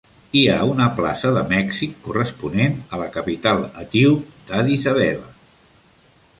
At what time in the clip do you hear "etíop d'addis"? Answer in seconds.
3.85-4.91